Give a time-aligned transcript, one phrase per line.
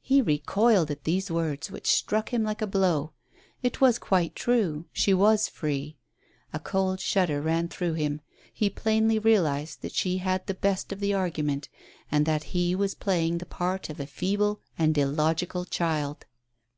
[0.00, 3.12] He recoiled at these words, which struck him like a blow.
[3.62, 5.98] It was quite true, she was free.
[6.54, 8.22] A cold shudder ran through him,
[8.58, 11.68] lie plainly realized that she had the best of the argument,
[12.10, 16.24] and that he was playing the part of a feeble and illogical child.